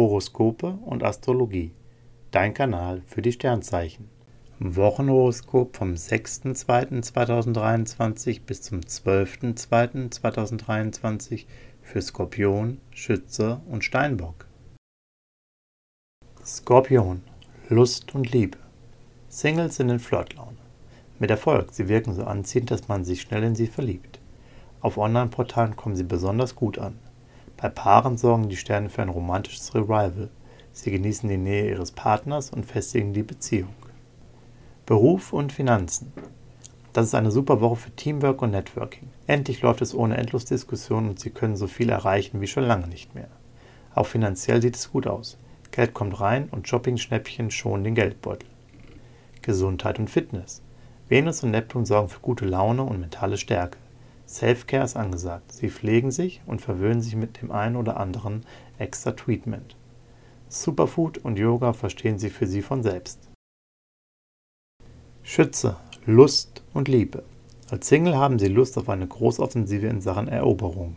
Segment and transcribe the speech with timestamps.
[0.00, 1.72] Horoskope und Astrologie.
[2.30, 4.08] Dein Kanal für die Sternzeichen.
[4.58, 11.44] Wochenhoroskop vom 6.2.2023 bis zum 12.2.2023
[11.82, 14.46] für Skorpion, Schütze und Steinbock.
[16.46, 17.20] Skorpion,
[17.68, 18.56] Lust und Liebe.
[19.28, 20.56] Singles sind in Flirtlaune.
[21.18, 24.18] Mit Erfolg, sie wirken so anziehend, dass man sich schnell in sie verliebt.
[24.80, 26.98] Auf Online-Portalen kommen sie besonders gut an.
[27.60, 30.30] Bei Paaren sorgen die Sterne für ein romantisches Revival.
[30.72, 33.74] Sie genießen die Nähe ihres Partners und festigen die Beziehung.
[34.86, 36.10] Beruf und Finanzen.
[36.94, 39.10] Das ist eine super Woche für Teamwork und Networking.
[39.26, 43.14] Endlich läuft es ohne Endlosdiskussionen und Sie können so viel erreichen wie schon lange nicht
[43.14, 43.28] mehr.
[43.94, 45.36] Auch finanziell sieht es gut aus.
[45.70, 48.48] Geld kommt rein und Shopping-Schnäppchen schonen den Geldbeutel.
[49.42, 50.62] Gesundheit und Fitness.
[51.10, 53.76] Venus und Neptun sorgen für gute Laune und mentale Stärke.
[54.30, 55.52] Self-Care ist angesagt.
[55.52, 58.46] Sie pflegen sich und verwöhnen sich mit dem einen oder anderen
[58.78, 59.74] extra Treatment.
[60.48, 63.28] Superfood und Yoga verstehen Sie für Sie von selbst.
[65.24, 67.24] Schütze, Lust und Liebe.
[67.70, 70.96] Als Single haben Sie Lust auf eine Großoffensive in Sachen Eroberung.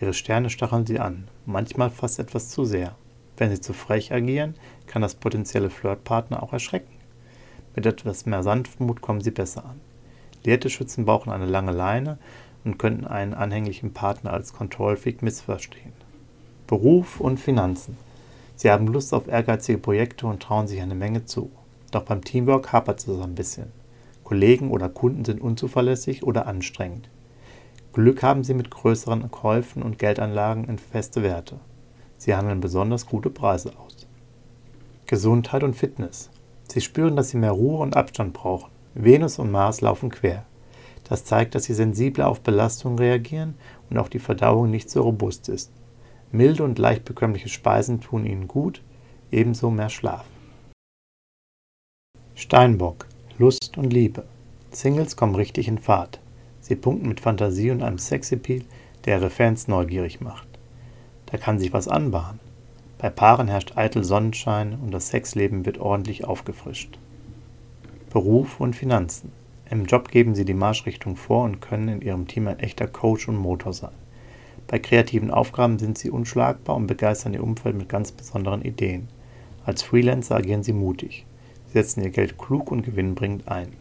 [0.00, 2.96] Ihre Sterne stacheln Sie an, manchmal fast etwas zu sehr.
[3.36, 4.54] Wenn Sie zu frech agieren,
[4.86, 6.92] kann das potenzielle Flirtpartner auch erschrecken.
[7.76, 9.80] Mit etwas mehr Sanftmut kommen Sie besser an.
[10.44, 12.18] Lierte Schützen brauchen eine lange Leine
[12.64, 15.92] und könnten einen anhänglichen Partner als Kontrollfreak missverstehen.
[16.66, 17.96] Beruf und Finanzen.
[18.56, 21.50] Sie haben Lust auf ehrgeizige Projekte und trauen sich eine Menge zu.
[21.90, 23.72] Doch beim Teamwork hapert es ein bisschen.
[24.24, 27.08] Kollegen oder Kunden sind unzuverlässig oder anstrengend.
[27.92, 31.58] Glück haben sie mit größeren Käufen und Geldanlagen in feste Werte.
[32.16, 34.06] Sie handeln besonders gute Preise aus.
[35.06, 36.30] Gesundheit und Fitness.
[36.68, 38.70] Sie spüren, dass sie mehr Ruhe und Abstand brauchen.
[38.94, 40.46] Venus und Mars laufen quer.
[41.12, 43.52] Das zeigt, dass sie sensibler auf Belastungen reagieren
[43.90, 45.70] und auch die Verdauung nicht so robust ist.
[46.30, 48.80] Milde und leicht bekömmliche Speisen tun ihnen gut,
[49.30, 50.24] ebenso mehr Schlaf.
[52.34, 53.04] Steinbock,
[53.36, 54.24] Lust und Liebe.
[54.70, 56.18] Singles kommen richtig in Fahrt.
[56.62, 58.62] Sie punkten mit Fantasie und einem Sexappeal,
[59.04, 60.48] der ihre Fans neugierig macht.
[61.26, 62.40] Da kann sich was anbahnen.
[62.96, 66.98] Bei Paaren herrscht eitel Sonnenschein und das Sexleben wird ordentlich aufgefrischt.
[68.08, 69.41] Beruf und Finanzen.
[69.72, 73.26] Im Job geben sie die Marschrichtung vor und können in ihrem Team ein echter Coach
[73.26, 73.94] und Motor sein.
[74.66, 79.08] Bei kreativen Aufgaben sind sie unschlagbar und begeistern ihr Umfeld mit ganz besonderen Ideen.
[79.64, 81.24] Als Freelancer agieren sie mutig.
[81.68, 83.72] Sie setzen ihr Geld klug und gewinnbringend ein.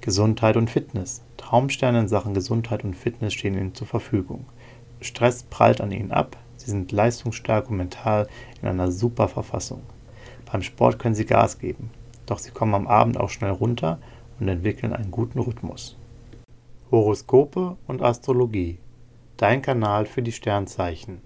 [0.00, 1.20] Gesundheit und Fitness.
[1.36, 4.46] Traumsterne in Sachen Gesundheit und Fitness stehen ihnen zur Verfügung.
[5.02, 8.28] Stress prallt an ihnen ab, sie sind leistungsstark und mental
[8.62, 9.82] in einer super Verfassung.
[10.50, 11.90] Beim Sport können sie Gas geben,
[12.24, 13.98] doch sie kommen am Abend auch schnell runter
[14.40, 15.96] und entwickeln einen guten Rhythmus.
[16.90, 18.78] Horoskope und Astrologie.
[19.36, 21.20] Dein Kanal für die Sternzeichen.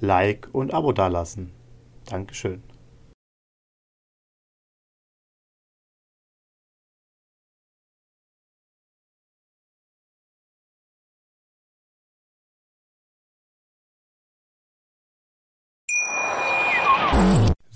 [0.00, 1.50] Like und Abo dalassen.
[2.06, 2.62] Dankeschön.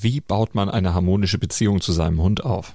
[0.01, 2.75] Wie baut man eine harmonische Beziehung zu seinem Hund auf?